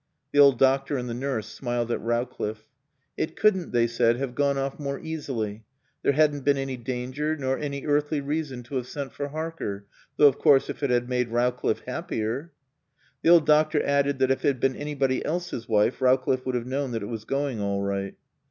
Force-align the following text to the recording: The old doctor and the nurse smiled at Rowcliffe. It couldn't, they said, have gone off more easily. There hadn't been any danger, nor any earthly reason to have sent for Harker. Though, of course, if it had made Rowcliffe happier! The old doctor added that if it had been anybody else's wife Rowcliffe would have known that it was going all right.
The 0.31 0.39
old 0.39 0.57
doctor 0.57 0.97
and 0.97 1.07
the 1.07 1.13
nurse 1.13 1.45
smiled 1.45 1.91
at 1.91 2.01
Rowcliffe. 2.01 2.65
It 3.17 3.35
couldn't, 3.35 3.71
they 3.71 3.85
said, 3.85 4.17
have 4.17 4.33
gone 4.33 4.57
off 4.57 4.79
more 4.79 4.99
easily. 4.99 5.63
There 6.01 6.13
hadn't 6.13 6.43
been 6.43 6.57
any 6.57 6.75
danger, 6.75 7.37
nor 7.37 7.55
any 7.55 7.85
earthly 7.85 8.19
reason 8.19 8.63
to 8.63 8.77
have 8.77 8.87
sent 8.87 9.13
for 9.13 9.27
Harker. 9.27 9.85
Though, 10.17 10.27
of 10.27 10.39
course, 10.39 10.71
if 10.71 10.81
it 10.81 10.89
had 10.89 11.07
made 11.07 11.29
Rowcliffe 11.29 11.81
happier! 11.81 12.51
The 13.21 13.29
old 13.29 13.45
doctor 13.45 13.79
added 13.83 14.17
that 14.17 14.31
if 14.31 14.43
it 14.43 14.47
had 14.47 14.59
been 14.59 14.75
anybody 14.75 15.23
else's 15.23 15.69
wife 15.69 16.01
Rowcliffe 16.01 16.47
would 16.47 16.55
have 16.55 16.65
known 16.65 16.93
that 16.93 17.03
it 17.03 17.05
was 17.05 17.23
going 17.23 17.61
all 17.61 17.83
right. 17.83 18.15